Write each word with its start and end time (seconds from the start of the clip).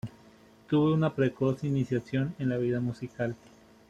Tuvo 0.67 0.95
una 0.95 1.13
precoz 1.13 1.63
iniciación 1.63 2.33
en 2.39 2.49
la 2.49 2.57
vida 2.57 2.79
musical. 2.79 3.35